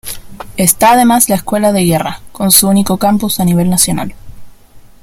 Está 0.57 0.93
además 0.93 1.29
la 1.29 1.35
Escuela 1.35 1.71
de 1.71 1.83
Guerra, 1.85 2.21
con 2.31 2.49
su 2.51 2.67
único 2.67 2.97
campus 2.97 3.39
a 3.39 3.45
nivel 3.45 3.69
nacional. 3.69 4.15